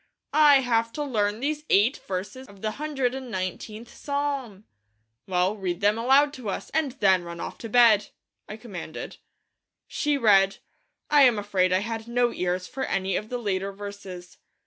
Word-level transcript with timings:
'I 0.33 0.61
have 0.61 0.91
to 0.93 1.03
learn 1.03 1.41
these 1.41 1.63
eight 1.69 1.97
verses 2.07 2.47
of 2.47 2.63
the 2.63 2.71
hundred 2.71 3.13
and 3.13 3.29
nineteenth 3.29 3.95
Psalm!' 3.95 4.63
'Well, 5.27 5.55
read 5.55 5.79
them 5.79 5.99
aloud 5.99 6.33
to 6.33 6.49
us, 6.49 6.71
and 6.71 6.93
then 6.93 7.23
run 7.23 7.39
off 7.39 7.59
to 7.59 7.69
bed!' 7.69 8.07
I 8.49 8.57
commanded. 8.57 9.17
She 9.85 10.17
read. 10.17 10.57
I 11.11 11.21
am 11.21 11.37
afraid 11.37 11.71
I 11.71 11.81
had 11.85 12.07
no 12.07 12.33
ears 12.33 12.65
for 12.65 12.83
any 12.85 13.15
of 13.15 13.29
the 13.29 13.37
later 13.37 13.71
verses. 13.71 14.39